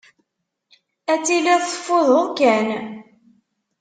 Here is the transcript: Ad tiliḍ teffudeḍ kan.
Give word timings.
Ad 1.11 1.21
tiliḍ 1.25 1.61
teffudeḍ 1.63 2.25
kan. 2.39 2.69